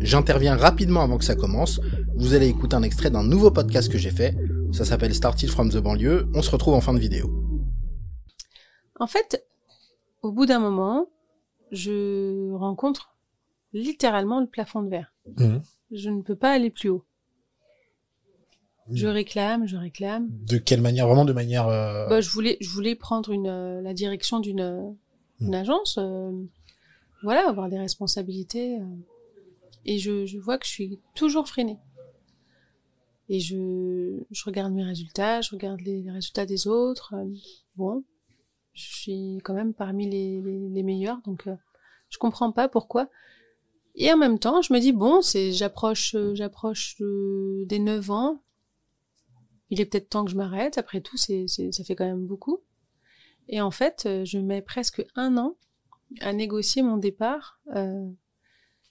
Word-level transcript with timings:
J'interviens 0.00 0.56
rapidement 0.56 1.02
avant 1.02 1.18
que 1.18 1.24
ça 1.24 1.34
commence. 1.36 1.80
Vous 2.16 2.34
allez 2.34 2.48
écouter 2.48 2.76
un 2.76 2.82
extrait 2.82 3.10
d'un 3.10 3.22
nouveau 3.24 3.50
podcast 3.50 3.90
que 3.90 3.98
j'ai 3.98 4.10
fait. 4.10 4.36
Ça 4.72 4.84
s'appelle 4.84 5.14
Started 5.14 5.48
from 5.50 5.70
the 5.70 5.76
banlieue. 5.78 6.26
On 6.34 6.42
se 6.42 6.50
retrouve 6.50 6.74
en 6.74 6.80
fin 6.80 6.94
de 6.94 6.98
vidéo. 6.98 7.30
En 8.98 9.06
fait, 9.06 9.46
au 10.22 10.32
bout 10.32 10.46
d'un 10.46 10.58
moment, 10.58 11.06
je 11.72 12.52
rencontre 12.52 13.14
littéralement 13.72 14.40
le 14.40 14.46
plafond 14.46 14.82
de 14.82 14.88
verre. 14.90 15.12
Mhm. 15.38 15.62
Je 15.92 16.10
ne 16.10 16.22
peux 16.22 16.36
pas 16.36 16.52
aller 16.52 16.70
plus 16.70 16.88
haut. 16.88 17.04
Je 18.92 19.06
réclame, 19.06 19.66
je 19.68 19.76
réclame. 19.76 20.28
De 20.30 20.58
quelle 20.58 20.80
manière 20.80 21.06
Vraiment 21.06 21.24
de 21.24 21.32
manière. 21.32 21.68
euh, 21.68 22.08
Bah, 22.08 22.20
je 22.20 22.28
voulais, 22.30 22.56
je 22.60 22.68
voulais 22.70 22.96
prendre 22.96 23.30
une, 23.30 23.46
euh, 23.46 23.80
la 23.82 23.94
direction 23.94 24.40
d'une 24.40 24.60
euh, 24.60 24.82
une 25.40 25.54
agence, 25.54 25.96
euh, 25.98 26.32
voilà, 27.22 27.48
avoir 27.48 27.68
des 27.68 27.78
responsabilités. 27.78 28.78
Et 29.84 29.98
je, 29.98 30.26
je 30.26 30.38
vois 30.38 30.58
que 30.58 30.66
je 30.66 30.70
suis 30.70 31.00
toujours 31.14 31.48
freinée. 31.48 31.78
Et 33.28 33.38
je, 33.38 34.18
je 34.30 34.44
regarde 34.44 34.72
mes 34.72 34.82
résultats, 34.82 35.40
je 35.40 35.52
regarde 35.52 35.80
les, 35.82 36.10
résultats 36.10 36.46
des 36.46 36.66
autres. 36.66 37.14
euh, 37.14 37.32
bon, 37.76 38.04
je 38.74 38.82
suis 38.82 39.38
quand 39.44 39.54
même 39.54 39.72
parmi 39.72 40.10
les, 40.10 40.40
les, 40.40 40.82
meilleurs, 40.82 41.20
donc 41.22 41.46
euh, 41.46 41.54
je 42.08 42.18
comprends 42.18 42.50
pas 42.50 42.68
pourquoi. 42.68 43.08
Et 43.94 44.12
en 44.12 44.16
même 44.16 44.40
temps, 44.40 44.62
je 44.62 44.72
me 44.72 44.80
dis 44.80 44.92
bon, 44.92 45.22
c'est 45.22 45.52
j'approche, 45.52 46.16
euh, 46.16 46.34
j'approche 46.34 46.96
des 46.98 47.78
9 47.78 48.10
ans. 48.10 48.42
Il 49.70 49.80
est 49.80 49.86
peut-être 49.86 50.08
temps 50.08 50.24
que 50.24 50.32
je 50.32 50.36
m'arrête. 50.36 50.76
Après 50.76 51.00
tout, 51.00 51.16
c'est, 51.16 51.46
ça 51.46 51.84
fait 51.84 51.94
quand 51.94 52.04
même 52.04 52.26
beaucoup. 52.26 52.58
Et 53.48 53.60
en 53.60 53.70
fait, 53.70 54.08
je 54.24 54.38
mets 54.38 54.62
presque 54.62 55.04
un 55.14 55.36
an 55.36 55.54
à 56.20 56.32
négocier 56.32 56.82
mon 56.82 56.96
départ. 56.96 57.60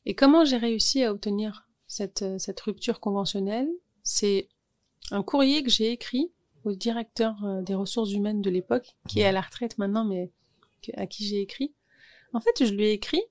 Et 0.05 0.15
comment 0.15 0.45
j'ai 0.45 0.57
réussi 0.57 1.03
à 1.03 1.11
obtenir 1.11 1.67
cette, 1.87 2.21
euh, 2.21 2.37
cette 2.39 2.59
rupture 2.61 2.99
conventionnelle? 2.99 3.69
C'est 4.03 4.47
un 5.11 5.23
courrier 5.23 5.63
que 5.63 5.69
j'ai 5.69 5.91
écrit 5.91 6.31
au 6.63 6.73
directeur 6.73 7.43
euh, 7.43 7.61
des 7.61 7.75
ressources 7.75 8.11
humaines 8.11 8.41
de 8.41 8.49
l'époque, 8.49 8.95
qui 9.07 9.19
est 9.19 9.25
à 9.25 9.31
la 9.31 9.41
retraite 9.41 9.77
maintenant, 9.77 10.05
mais 10.05 10.31
à 10.95 11.05
qui 11.07 11.25
j'ai 11.25 11.41
écrit. 11.41 11.73
En 12.33 12.39
fait, 12.39 12.65
je 12.65 12.73
lui 12.73 12.85
ai 12.85 12.91
écrit 12.93 13.21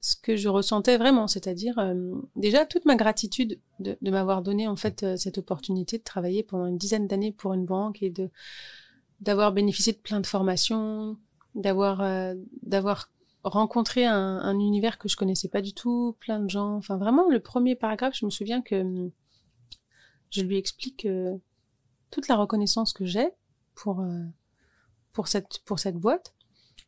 ce 0.00 0.16
que 0.16 0.36
je 0.36 0.48
ressentais 0.48 0.98
vraiment, 0.98 1.26
c'est-à-dire 1.26 1.78
euh, 1.78 2.12
déjà 2.36 2.66
toute 2.66 2.84
ma 2.84 2.96
gratitude 2.96 3.58
de, 3.80 3.96
de 4.00 4.10
m'avoir 4.10 4.42
donné 4.42 4.68
en 4.68 4.76
fait 4.76 5.16
cette 5.16 5.38
opportunité 5.38 5.98
de 5.98 6.04
travailler 6.04 6.42
pendant 6.42 6.66
une 6.66 6.78
dizaine 6.78 7.08
d'années 7.08 7.32
pour 7.32 7.54
une 7.54 7.64
banque 7.64 8.02
et 8.02 8.10
de 8.10 8.30
d'avoir 9.20 9.52
bénéficié 9.52 9.94
de 9.94 9.98
plein 9.98 10.20
de 10.20 10.26
formations, 10.26 11.16
d'avoir 11.54 12.04
d'avoir 12.62 13.10
rencontré 13.46 14.04
un, 14.04 14.38
un 14.38 14.58
univers 14.58 14.98
que 14.98 15.08
je 15.08 15.16
connaissais 15.16 15.48
pas 15.48 15.62
du 15.62 15.72
tout, 15.72 16.16
plein 16.20 16.40
de 16.40 16.50
gens. 16.50 16.76
Enfin 16.76 16.96
vraiment 16.96 17.28
le 17.28 17.40
premier 17.40 17.76
paragraphe, 17.76 18.16
je 18.18 18.24
me 18.24 18.30
souviens 18.30 18.60
que 18.60 18.74
hum, 18.74 19.10
je 20.30 20.42
lui 20.42 20.56
explique 20.56 21.06
euh, 21.06 21.36
toute 22.10 22.28
la 22.28 22.36
reconnaissance 22.36 22.92
que 22.92 23.04
j'ai 23.04 23.28
pour 23.74 24.00
euh, 24.00 24.24
pour 25.12 25.28
cette 25.28 25.60
pour 25.64 25.78
cette 25.78 25.96
boîte. 25.96 26.34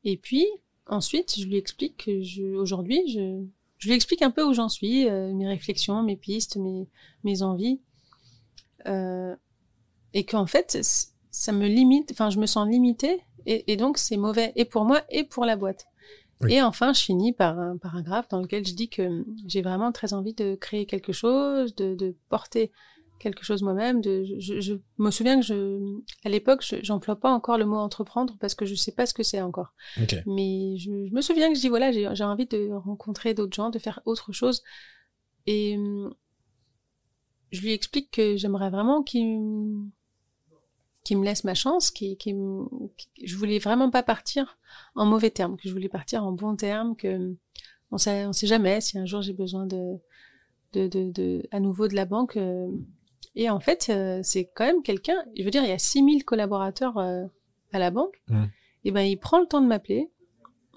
Et 0.04 0.16
puis 0.16 0.46
ensuite, 0.86 1.38
je 1.38 1.46
lui 1.46 1.56
explique 1.56 2.04
que 2.04 2.22
je 2.22 2.44
aujourd'hui 2.54 3.08
je 3.08 3.44
je 3.78 3.88
lui 3.88 3.94
explique 3.94 4.22
un 4.22 4.32
peu 4.32 4.42
où 4.42 4.52
j'en 4.52 4.68
suis, 4.68 5.08
euh, 5.08 5.32
mes 5.32 5.46
réflexions, 5.46 6.02
mes 6.02 6.16
pistes, 6.16 6.56
mes 6.56 6.88
mes 7.24 7.42
envies. 7.42 7.80
Et 10.14 10.24
qu'en 10.24 10.46
fait, 10.46 10.78
ça 11.30 11.52
me 11.52 11.66
limite, 11.66 12.12
enfin, 12.12 12.30
je 12.30 12.38
me 12.38 12.46
sens 12.46 12.66
limitée, 12.66 13.20
et, 13.44 13.70
et 13.70 13.76
donc 13.76 13.98
c'est 13.98 14.16
mauvais, 14.16 14.52
et 14.56 14.64
pour 14.64 14.86
moi, 14.86 15.02
et 15.10 15.24
pour 15.24 15.44
la 15.44 15.54
boîte. 15.54 15.87
Oui. 16.40 16.54
Et 16.54 16.62
enfin, 16.62 16.92
je 16.92 17.00
finis 17.00 17.32
par 17.32 17.58
un 17.58 17.76
paragraphe 17.76 18.28
dans 18.28 18.40
lequel 18.40 18.66
je 18.66 18.74
dis 18.74 18.88
que 18.88 19.24
j'ai 19.46 19.62
vraiment 19.62 19.90
très 19.92 20.12
envie 20.14 20.34
de 20.34 20.54
créer 20.54 20.86
quelque 20.86 21.12
chose, 21.12 21.74
de, 21.74 21.94
de 21.94 22.14
porter 22.28 22.70
quelque 23.18 23.44
chose 23.44 23.62
moi-même. 23.62 24.00
De, 24.00 24.24
je, 24.38 24.60
je 24.60 24.74
me 24.98 25.10
souviens 25.10 25.40
que 25.40 25.44
je, 25.44 25.80
à 26.24 26.28
l'époque, 26.28 26.62
je- 26.64 26.76
j'emploie 26.82 27.16
pas 27.16 27.30
encore 27.32 27.58
le 27.58 27.66
mot 27.66 27.76
entreprendre 27.76 28.36
parce 28.40 28.54
que 28.54 28.64
je 28.66 28.76
sais 28.76 28.92
pas 28.92 29.06
ce 29.06 29.14
que 29.14 29.24
c'est 29.24 29.40
encore. 29.40 29.74
Ok. 30.00 30.14
Mais 30.26 30.76
je, 30.78 31.06
je 31.08 31.14
me 31.14 31.20
souviens 31.20 31.48
que 31.48 31.56
je 31.56 31.60
dis 31.60 31.68
voilà, 31.68 31.90
j'ai 31.90 32.08
j'ai 32.14 32.24
envie 32.24 32.46
de 32.46 32.70
rencontrer 32.72 33.34
d'autres 33.34 33.56
gens, 33.56 33.70
de 33.70 33.78
faire 33.80 34.00
autre 34.04 34.32
chose. 34.32 34.62
Et 35.46 35.76
hum, 35.76 36.14
je 37.50 37.60
lui 37.62 37.72
explique 37.72 38.10
que 38.12 38.36
j'aimerais 38.36 38.70
vraiment 38.70 39.02
qu'il 39.02 39.40
qu'il 41.08 41.18
me 41.18 41.24
laisse 41.24 41.44
ma 41.44 41.54
chance, 41.54 41.90
me- 41.90 42.14
qu'il- 42.14 43.08
je 43.24 43.36
voulais 43.36 43.58
vraiment 43.58 43.90
pas 43.90 44.02
partir 44.02 44.58
en 44.94 45.06
mauvais 45.06 45.30
termes, 45.30 45.56
que 45.56 45.68
je 45.68 45.72
voulais 45.72 45.88
partir 45.88 46.24
en 46.24 46.32
bons 46.32 46.56
termes, 46.56 46.94
que 46.96 47.34
on 47.90 47.98
sait, 47.98 48.26
on 48.26 48.32
sait 48.32 48.46
jamais 48.46 48.80
si 48.80 48.98
un 48.98 49.06
jour 49.06 49.22
j'ai 49.22 49.32
besoin 49.32 49.66
de, 49.66 49.96
de, 50.74 50.86
de, 50.86 51.10
de, 51.10 51.42
à 51.50 51.60
nouveau 51.60 51.88
de 51.88 51.94
la 51.94 52.04
banque. 52.04 52.36
euh, 52.36 52.68
et 53.34 53.48
en 53.50 53.60
fait, 53.60 53.86
euh, 53.90 54.20
c'est 54.22 54.50
quand 54.54 54.64
même 54.66 54.82
quelqu'un, 54.82 55.16
je 55.36 55.42
veux 55.44 55.50
dire, 55.50 55.62
il 55.62 55.68
y 55.68 55.72
a 55.72 55.78
6000 55.78 56.24
collaborateurs 56.24 56.98
euh, 56.98 57.24
à 57.72 57.78
la 57.78 57.90
banque. 57.90 58.20
Et 58.84 58.90
ben, 58.90 59.02
il 59.02 59.16
prend 59.18 59.40
le 59.40 59.46
temps 59.46 59.60
de 59.60 59.66
m'appeler 59.66 60.10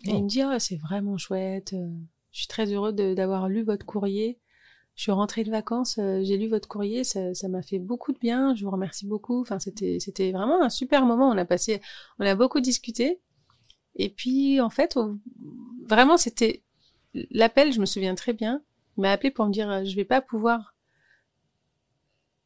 et 0.05 0.11
Oh. 0.11 0.17
il 0.17 0.23
me 0.23 0.27
dit, 0.29 0.41
oh, 0.43 0.57
c'est 0.59 0.77
vraiment 0.77 1.17
chouette. 1.17 1.73
je 2.31 2.37
suis 2.39 2.47
très 2.47 2.71
heureux 2.73 2.93
d'avoir 2.93 3.49
lu 3.49 3.63
votre 3.63 3.85
courrier. 3.85 4.39
Je 4.95 5.03
suis 5.03 5.11
rentrée 5.11 5.43
de 5.43 5.51
vacances, 5.51 5.97
euh, 5.99 6.21
j'ai 6.23 6.37
lu 6.37 6.47
votre 6.47 6.67
courrier, 6.67 7.03
ça 7.03 7.33
ça 7.33 7.47
m'a 7.47 7.61
fait 7.61 7.79
beaucoup 7.79 8.11
de 8.11 8.19
bien. 8.19 8.55
Je 8.55 8.65
vous 8.65 8.71
remercie 8.71 9.07
beaucoup. 9.07 9.41
Enfin, 9.41 9.59
c'était 9.59 9.97
c'était 9.99 10.31
vraiment 10.31 10.61
un 10.61 10.69
super 10.69 11.05
moment. 11.05 11.29
On 11.29 11.37
a 11.37 11.45
passé, 11.45 11.81
on 12.19 12.25
a 12.25 12.35
beaucoup 12.35 12.59
discuté. 12.59 13.19
Et 13.95 14.09
puis, 14.09 14.61
en 14.61 14.69
fait, 14.69 14.97
vraiment, 15.85 16.17
c'était 16.17 16.63
l'appel. 17.31 17.73
Je 17.73 17.79
me 17.79 17.85
souviens 17.85 18.15
très 18.15 18.33
bien. 18.33 18.61
Il 18.97 19.01
m'a 19.01 19.11
appelé 19.11 19.31
pour 19.31 19.45
me 19.45 19.51
dire, 19.51 19.69
euh, 19.69 19.83
je 19.83 19.95
vais 19.95 20.05
pas 20.05 20.21
pouvoir 20.21 20.75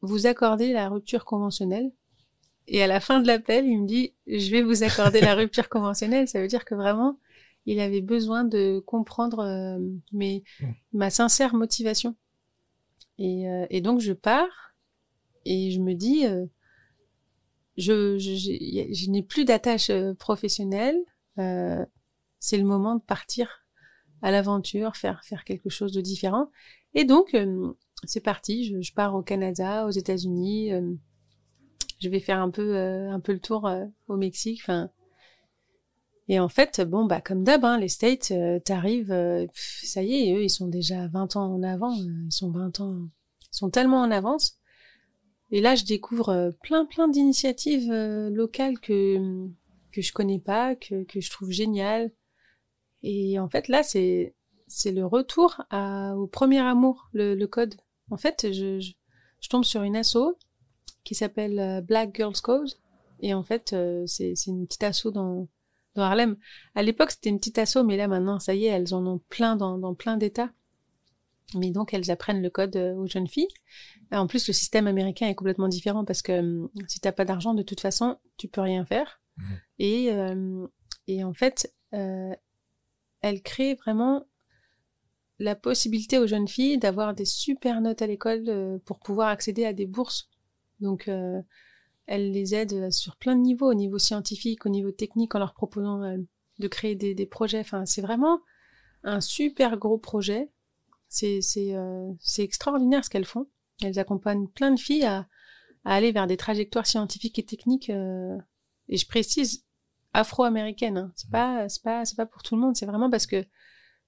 vous 0.00 0.26
accorder 0.26 0.72
la 0.72 0.88
rupture 0.88 1.24
conventionnelle. 1.24 1.92
Et 2.68 2.82
à 2.82 2.86
la 2.86 3.00
fin 3.00 3.20
de 3.20 3.26
l'appel, 3.26 3.64
il 3.66 3.82
me 3.82 3.86
dit, 3.86 4.14
je 4.26 4.50
vais 4.50 4.62
vous 4.62 4.82
accorder 4.82 5.20
la 5.20 5.34
rupture 5.36 5.68
conventionnelle. 5.68 6.28
Ça 6.28 6.40
veut 6.40 6.48
dire 6.48 6.64
que 6.64 6.74
vraiment, 6.74 7.18
il 7.64 7.80
avait 7.80 8.00
besoin 8.00 8.44
de 8.44 8.80
comprendre 8.80 9.40
euh, 9.40 9.78
mes, 10.12 10.44
ma 10.92 11.10
sincère 11.10 11.54
motivation. 11.54 12.16
Et, 13.18 13.48
euh, 13.48 13.66
et 13.70 13.80
donc, 13.80 14.00
je 14.00 14.12
pars 14.12 14.74
et 15.44 15.70
je 15.70 15.80
me 15.80 15.94
dis, 15.94 16.26
euh, 16.26 16.46
je, 17.76 18.18
je, 18.18 18.34
je 18.34 19.10
n'ai 19.10 19.22
plus 19.22 19.44
d'attache 19.44 19.90
euh, 19.90 20.14
professionnelle. 20.14 20.96
Euh, 21.38 21.84
c'est 22.40 22.58
le 22.58 22.64
moment 22.64 22.96
de 22.96 23.02
partir 23.02 23.66
à 24.22 24.30
l'aventure, 24.30 24.96
faire, 24.96 25.24
faire 25.24 25.44
quelque 25.44 25.68
chose 25.68 25.92
de 25.92 26.00
différent. 26.00 26.50
Et 26.94 27.04
donc, 27.04 27.34
euh, 27.34 27.72
c'est 28.04 28.20
parti. 28.20 28.64
Je, 28.82 28.92
pars 28.92 29.14
au 29.14 29.22
Canada, 29.22 29.86
aux 29.86 29.90
États-Unis. 29.90 30.72
euh, 30.72 30.94
je 32.00 32.08
vais 32.10 32.20
faire 32.20 32.40
un 32.40 32.50
peu, 32.50 32.76
un 32.76 33.20
peu 33.20 33.32
le 33.32 33.40
tour 33.40 33.70
au 34.08 34.16
Mexique. 34.18 34.60
Enfin, 34.62 34.90
et 36.28 36.40
en 36.40 36.48
fait, 36.48 36.80
bon, 36.80 37.04
bah, 37.04 37.20
comme 37.20 37.44
d'hab, 37.44 37.64
hein, 37.64 37.78
les 37.78 37.88
States, 37.88 38.32
euh, 38.32 38.58
t'arrives, 38.58 39.12
euh, 39.12 39.46
ça 39.54 40.02
y 40.02 40.14
est, 40.28 40.34
eux, 40.34 40.42
ils 40.42 40.50
sont 40.50 40.66
déjà 40.66 41.06
20 41.08 41.36
ans 41.36 41.52
en 41.54 41.62
avant. 41.62 41.92
euh, 41.96 42.24
ils 42.26 42.32
sont 42.32 42.50
20 42.50 42.80
ans, 42.80 42.96
ils 43.42 43.56
sont 43.56 43.70
tellement 43.70 44.00
en 44.02 44.10
avance. 44.10 44.58
Et 45.52 45.60
là, 45.60 45.76
je 45.76 45.84
découvre 45.84 46.30
euh, 46.30 46.50
plein, 46.62 46.84
plein 46.84 47.06
d'initiatives 47.08 47.90
euh, 47.92 48.30
locales 48.30 48.80
que 48.80 49.46
que 49.92 50.02
je 50.02 50.12
connais 50.12 50.40
pas, 50.40 50.74
que 50.76 51.04
que 51.04 51.20
je 51.20 51.30
trouve 51.30 51.50
géniales. 51.52 52.10
Et 53.02 53.38
en 53.38 53.48
fait, 53.48 53.68
là, 53.68 53.82
c'est 53.84 54.34
c'est 54.66 54.90
le 54.92 55.06
retour 55.06 55.62
à, 55.70 56.16
au 56.16 56.26
premier 56.26 56.58
amour, 56.58 57.08
le, 57.12 57.34
le 57.36 57.46
code. 57.46 57.76
En 58.10 58.16
fait, 58.16 58.52
je, 58.52 58.80
je, 58.80 58.92
je 59.40 59.48
tombe 59.48 59.64
sur 59.64 59.82
une 59.84 59.96
asso 59.96 60.18
qui 61.04 61.14
s'appelle 61.14 61.82
Black 61.86 62.16
Girls 62.16 62.40
Cause. 62.42 62.80
Et 63.20 63.32
en 63.32 63.44
fait, 63.44 63.76
c'est 64.06 64.34
c'est 64.34 64.50
une 64.50 64.66
petite 64.66 64.82
asso 64.82 65.06
dans, 65.12 65.48
dans 65.96 66.02
Harlem. 66.02 66.36
À 66.74 66.82
l'époque, 66.82 67.10
c'était 67.10 67.30
une 67.30 67.38
petite 67.38 67.58
asso, 67.58 67.78
mais 67.84 67.96
là, 67.96 68.08
maintenant, 68.08 68.38
ça 68.38 68.54
y 68.54 68.66
est, 68.66 68.68
elles 68.68 68.94
en 68.94 69.06
ont 69.06 69.18
plein 69.28 69.56
dans, 69.56 69.78
dans 69.78 69.94
plein 69.94 70.16
d'États. 70.16 70.50
Mais 71.54 71.70
donc, 71.70 71.94
elles 71.94 72.10
apprennent 72.10 72.42
le 72.42 72.50
code 72.50 72.76
euh, 72.76 72.94
aux 72.94 73.06
jeunes 73.06 73.28
filles. 73.28 73.48
Et 74.12 74.16
en 74.16 74.26
plus, 74.26 74.46
le 74.48 74.52
système 74.52 74.86
américain 74.86 75.28
est 75.28 75.34
complètement 75.34 75.68
différent 75.68 76.04
parce 76.04 76.22
que 76.22 76.38
hum, 76.38 76.70
si 76.88 77.00
t'as 77.00 77.12
pas 77.12 77.24
d'argent, 77.24 77.54
de 77.54 77.62
toute 77.62 77.80
façon, 77.80 78.18
tu 78.36 78.48
peux 78.48 78.60
rien 78.60 78.84
faire. 78.84 79.20
Et, 79.78 80.12
euh, 80.12 80.66
et 81.06 81.22
en 81.24 81.34
fait, 81.34 81.72
euh, 81.94 82.34
elle 83.20 83.42
crée 83.42 83.74
vraiment 83.74 84.26
la 85.38 85.54
possibilité 85.54 86.18
aux 86.18 86.26
jeunes 86.26 86.48
filles 86.48 86.78
d'avoir 86.78 87.14
des 87.14 87.24
super 87.24 87.80
notes 87.80 88.02
à 88.02 88.06
l'école 88.06 88.44
euh, 88.48 88.78
pour 88.84 89.00
pouvoir 89.00 89.28
accéder 89.28 89.64
à 89.64 89.72
des 89.72 89.86
bourses. 89.86 90.30
Donc, 90.80 91.08
euh, 91.08 91.40
elle 92.06 92.32
les 92.32 92.54
aide 92.54 92.90
sur 92.92 93.16
plein 93.16 93.36
de 93.36 93.40
niveaux, 93.42 93.70
au 93.70 93.74
niveau 93.74 93.98
scientifique, 93.98 94.66
au 94.66 94.68
niveau 94.68 94.90
technique, 94.92 95.34
en 95.34 95.38
leur 95.38 95.54
proposant 95.54 96.02
euh, 96.02 96.16
de 96.58 96.68
créer 96.68 96.94
des, 96.94 97.14
des 97.14 97.26
projets. 97.26 97.60
Enfin, 97.60 97.86
c'est 97.86 98.02
vraiment 98.02 98.40
un 99.04 99.20
super 99.20 99.76
gros 99.76 99.98
projet. 99.98 100.50
C'est 101.08 101.40
euh, 101.58 102.12
c'est 102.20 102.42
extraordinaire 102.42 103.04
ce 103.04 103.10
qu'elles 103.10 103.24
font. 103.24 103.46
Elles 103.82 103.98
accompagnent 103.98 104.48
plein 104.48 104.70
de 104.72 104.80
filles 104.80 105.04
à, 105.04 105.28
à 105.84 105.94
aller 105.94 106.12
vers 106.12 106.26
des 106.26 106.36
trajectoires 106.36 106.86
scientifiques 106.86 107.38
et 107.38 107.44
techniques. 107.44 107.90
euh, 107.90 108.36
et 108.88 108.96
je 108.96 109.06
précise 109.06 109.64
afro-américaines. 110.12 110.98
Hein. 110.98 111.12
C'est 111.16 111.30
pas 111.30 111.68
c'est 111.68 111.82
pas 111.82 112.04
c'est 112.04 112.16
pas 112.16 112.26
pour 112.26 112.42
tout 112.42 112.56
le 112.56 112.62
monde. 112.62 112.76
C'est 112.76 112.86
vraiment 112.86 113.10
parce 113.10 113.26
que 113.26 113.44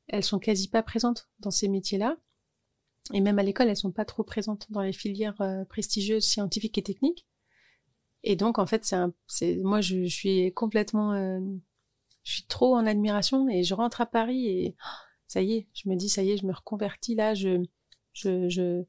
elles 0.08 0.24
sont 0.24 0.38
quasi 0.38 0.68
pas 0.68 0.82
présentes 0.82 1.28
dans 1.40 1.50
ces 1.50 1.68
métiers-là. 1.68 2.16
et 3.14 3.20
même 3.20 3.38
à 3.38 3.42
l'école, 3.42 3.68
elles 3.68 3.76
sont 3.76 3.92
pas 3.92 4.04
trop 4.04 4.22
présentes 4.24 4.66
dans 4.70 4.82
les 4.82 4.92
filières 4.92 5.40
euh, 5.40 5.64
prestigieuses 5.64 6.24
scientifiques 6.24 6.78
et 6.78 6.82
techniques. 6.82 7.26
Et 8.24 8.36
donc, 8.36 8.58
en 8.58 8.66
fait, 8.66 8.84
c'est, 8.84 8.96
un, 8.96 9.12
c'est 9.26 9.56
moi, 9.62 9.80
je, 9.80 10.04
je 10.04 10.14
suis 10.14 10.52
complètement, 10.52 11.12
euh, 11.12 11.40
je 12.24 12.32
suis 12.32 12.46
trop 12.46 12.74
en 12.76 12.86
admiration 12.86 13.48
et 13.48 13.62
je 13.62 13.74
rentre 13.74 14.00
à 14.00 14.06
Paris 14.06 14.46
et 14.46 14.76
oh, 14.78 14.88
ça 15.28 15.40
y 15.40 15.54
est, 15.54 15.68
je 15.74 15.88
me 15.88 15.96
dis 15.96 16.08
ça 16.08 16.22
y 16.22 16.32
est, 16.32 16.36
je 16.36 16.46
me 16.46 16.52
reconvertis 16.52 17.14
là, 17.14 17.34
je, 17.34 17.62
je, 18.12 18.48
je, 18.48 18.82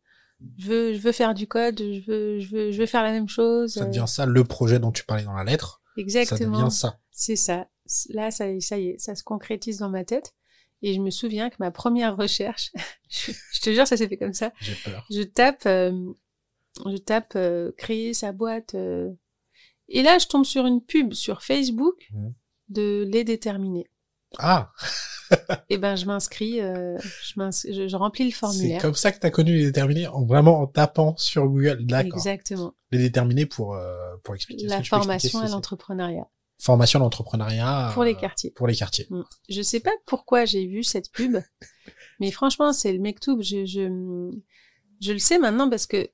je 0.57 0.67
veux, 0.67 0.93
je 0.93 0.99
veux 0.99 1.11
faire 1.11 1.33
du 1.33 1.47
code, 1.47 1.79
je 1.79 2.01
veux, 2.05 2.39
je 2.39 2.49
veux, 2.49 2.71
je 2.71 2.79
veux 2.79 2.85
faire 2.85 3.03
la 3.03 3.11
même 3.11 3.29
chose. 3.29 3.73
Ça 3.73 3.85
devient 3.85 4.05
ça, 4.07 4.25
le 4.25 4.43
projet 4.43 4.79
dont 4.79 4.91
tu 4.91 5.03
parlais 5.03 5.23
dans 5.23 5.33
la 5.33 5.43
lettre. 5.43 5.81
Ça 5.95 6.01
Exactement. 6.01 6.57
devient 6.59 6.71
ça. 6.71 6.99
C'est 7.11 7.35
ça. 7.35 7.67
Là, 8.09 8.31
ça, 8.31 8.45
ça 8.59 8.77
y 8.79 8.89
est, 8.89 8.99
ça 8.99 9.15
se 9.15 9.23
concrétise 9.23 9.77
dans 9.79 9.89
ma 9.89 10.03
tête. 10.03 10.33
Et 10.81 10.93
je 10.93 11.01
me 11.01 11.09
souviens 11.09 11.49
que 11.49 11.57
ma 11.59 11.71
première 11.71 12.15
recherche, 12.15 12.71
je, 13.09 13.31
je 13.53 13.61
te 13.61 13.73
jure, 13.73 13.85
ça 13.85 13.97
s'est 13.97 14.07
fait 14.07 14.17
comme 14.17 14.33
ça. 14.33 14.53
J'ai 14.61 14.75
peur. 14.75 15.05
Je 15.11 15.23
tape, 15.23 15.65
euh, 15.65 15.91
je 16.85 16.97
tape 16.97 17.33
euh, 17.35 17.71
créer 17.77 18.13
sa 18.13 18.31
boîte. 18.31 18.75
euh, 18.75 19.09
et 19.87 20.03
là, 20.03 20.17
je 20.19 20.27
tombe 20.27 20.45
sur 20.45 20.65
une 20.65 20.81
pub 20.83 21.13
sur 21.13 21.41
Facebook 21.41 22.09
de 22.69 23.03
les 23.11 23.23
déterminés. 23.23 23.89
Ah, 24.37 24.71
Et 25.69 25.77
ben, 25.79 25.95
je 25.95 26.05
m'inscris, 26.05 26.61
euh, 26.61 26.97
je, 27.23 27.33
je, 27.71 27.87
je 27.87 27.95
remplis 27.95 28.25
le 28.25 28.29
c'est 28.31 28.35
formulaire. 28.37 28.81
comme 28.81 28.93
ça 28.93 29.11
que 29.11 29.17
t'as 29.19 29.31
connu 29.31 29.55
les 29.55 29.65
déterminés, 29.65 30.07
en 30.07 30.25
vraiment 30.25 30.59
en 30.61 30.67
tapant 30.67 31.15
sur 31.17 31.47
Google. 31.47 31.85
D'accord. 31.85 32.13
Exactement. 32.17 32.73
Les 32.91 32.99
déterminés 32.99 33.45
pour 33.47 33.73
euh, 33.75 33.95
pour 34.23 34.35
expliquer. 34.35 34.67
La 34.67 34.81
tu 34.81 34.89
formation 34.89 35.39
à 35.39 35.47
c'est 35.47 35.51
l'entrepreneuriat 35.51 36.27
Formation 36.61 36.99
à 36.99 37.03
l'entrepreneuriat. 37.03 37.91
pour 37.93 38.03
les 38.03 38.13
euh, 38.13 38.19
quartiers. 38.19 38.51
Pour 38.51 38.67
les 38.67 38.75
quartiers. 38.75 39.07
Mm. 39.09 39.21
Je 39.49 39.61
sais 39.61 39.79
pas 39.79 39.93
pourquoi 40.05 40.45
j'ai 40.45 40.67
vu 40.67 40.83
cette 40.83 41.11
pub, 41.11 41.37
mais 42.19 42.29
franchement, 42.31 42.73
c'est 42.73 42.91
le 42.93 42.99
Mektoub. 42.99 43.41
Je, 43.41 43.65
je, 43.65 44.29
je 45.01 45.11
le 45.11 45.19
sais 45.19 45.39
maintenant 45.39 45.69
parce 45.69 45.87
que 45.87 46.09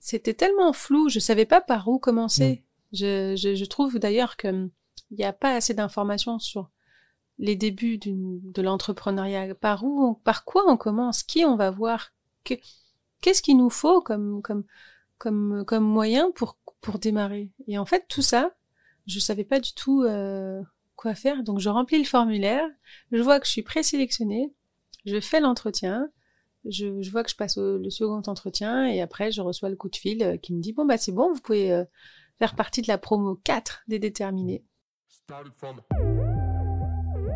c'était 0.00 0.34
tellement 0.34 0.72
flou, 0.72 1.08
je 1.08 1.20
savais 1.20 1.46
pas 1.46 1.60
par 1.60 1.86
où 1.88 1.98
commencer. 2.00 2.64
Je, 2.92 3.36
je, 3.36 3.54
je 3.54 3.64
trouve 3.66 3.98
d'ailleurs 4.00 4.36
que 4.36 4.48
hum, 4.48 4.70
il 5.12 5.18
n'y 5.18 5.24
a 5.24 5.32
pas 5.32 5.54
assez 5.54 5.74
d'informations 5.74 6.38
sur 6.40 6.70
les 7.38 7.56
débuts 7.56 7.98
de 7.98 8.62
l'entrepreneuriat. 8.62 9.54
Par 9.54 9.84
où, 9.84 10.04
on- 10.06 10.14
par 10.14 10.44
quoi 10.44 10.64
on 10.68 10.76
commence, 10.76 11.22
qui 11.22 11.44
on 11.44 11.56
va 11.56 11.70
voir, 11.70 12.12
que- 12.44 12.54
qu'est-ce 13.20 13.42
qu'il 13.42 13.56
nous 13.58 13.70
faut 13.70 14.00
comme, 14.00 14.42
comme, 14.42 14.64
comme, 15.18 15.64
comme 15.66 15.84
moyen 15.84 16.30
pour, 16.32 16.58
pour 16.80 16.98
démarrer? 16.98 17.50
Et 17.68 17.78
en 17.78 17.86
fait, 17.86 18.06
tout 18.08 18.22
ça, 18.22 18.54
je 19.06 19.18
savais 19.20 19.44
pas 19.44 19.60
du 19.60 19.72
tout 19.74 20.02
euh, 20.04 20.62
quoi 20.96 21.14
faire. 21.14 21.42
Donc, 21.42 21.58
je 21.60 21.68
remplis 21.68 21.98
le 21.98 22.04
formulaire, 22.04 22.66
je 23.12 23.22
vois 23.22 23.40
que 23.40 23.46
je 23.46 23.52
suis 23.52 23.62
présélectionnée, 23.62 24.52
je 25.06 25.20
fais 25.20 25.40
l'entretien, 25.40 26.10
je, 26.68 27.02
je 27.02 27.10
vois 27.10 27.22
que 27.22 27.30
je 27.30 27.36
passe 27.36 27.56
au 27.56 27.78
le 27.78 27.90
second 27.90 28.22
entretien 28.26 28.86
et 28.86 29.00
après, 29.00 29.32
je 29.32 29.40
reçois 29.40 29.70
le 29.70 29.76
coup 29.76 29.88
de 29.88 29.96
fil 29.96 30.22
euh, 30.22 30.36
qui 30.36 30.52
me 30.52 30.60
dit 30.60 30.72
bon 30.72 30.84
bah 30.84 30.98
c'est 30.98 31.12
bon, 31.12 31.32
vous 31.32 31.40
pouvez 31.40 31.72
euh, 31.72 31.84
faire 32.38 32.54
partie 32.54 32.82
de 32.82 32.88
la 32.88 32.98
promo 32.98 33.40
4 33.44 33.84
des 33.88 33.98
déterminés. 33.98 34.64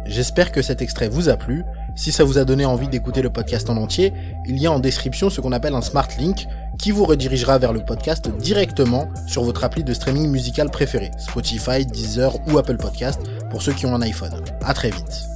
J'espère 0.06 0.53
que 0.53 0.61
cet 0.61 0.82
extrait 0.82 1.09
vous 1.09 1.29
a 1.29 1.37
plu. 1.37 1.65
Si 1.97 2.12
ça 2.12 2.25
vous 2.25 2.38
a 2.38 2.44
donné 2.44 2.67
envie 2.67 2.88
d'écouter 2.88 3.23
le 3.23 3.31
podcast 3.31 3.71
en 3.71 3.76
entier, 3.76 4.12
il 4.47 4.59
y 4.59 4.67
a 4.67 4.73
en 4.73 4.79
description 4.79 5.31
ce 5.31 5.41
qu'on 5.41 5.53
appelle 5.53 5.75
un 5.75 5.81
smart 5.81 6.09
link 6.19 6.47
qui 6.79 6.91
vous 6.91 7.05
redirigera 7.05 7.59
vers 7.59 7.73
le 7.73 7.85
podcast 7.85 8.29
directement 8.37 9.09
sur 9.26 9.44
votre 9.44 9.65
appli 9.65 9.82
de 9.82 9.94
streaming 9.94 10.31
musical 10.31 10.71
préféré, 10.71 11.11
Spotify, 11.19 11.87
Deezer 11.87 12.37
ou 12.49 12.59
Apple 12.59 12.76
Podcast 12.76 13.21
pour 13.50 13.62
ceux 13.62 13.73
qui 13.73 13.87
ont 13.87 13.94
un 13.94 14.03
iPhone. 14.03 14.35
À 14.62 14.75
très 14.75 14.91
vite. 14.91 15.33